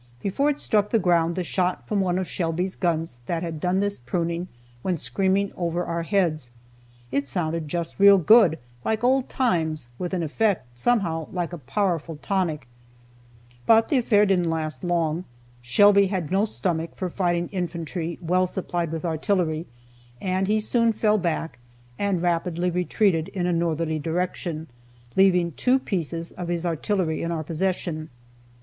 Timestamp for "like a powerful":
11.31-12.15